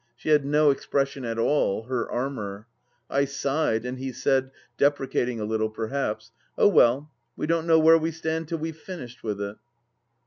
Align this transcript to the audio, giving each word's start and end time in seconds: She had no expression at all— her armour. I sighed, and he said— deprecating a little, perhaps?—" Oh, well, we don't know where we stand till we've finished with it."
She 0.15 0.29
had 0.29 0.43
no 0.45 0.71
expression 0.71 1.23
at 1.25 1.37
all— 1.37 1.83
her 1.83 2.09
armour. 2.09 2.65
I 3.07 3.25
sighed, 3.25 3.85
and 3.85 3.99
he 3.99 4.11
said— 4.11 4.49
deprecating 4.79 5.39
a 5.39 5.45
little, 5.45 5.69
perhaps?—" 5.69 6.31
Oh, 6.57 6.69
well, 6.69 7.11
we 7.35 7.45
don't 7.45 7.67
know 7.67 7.77
where 7.77 7.99
we 7.99 8.09
stand 8.09 8.47
till 8.47 8.57
we've 8.57 8.75
finished 8.75 9.21
with 9.21 9.39
it." 9.39 9.57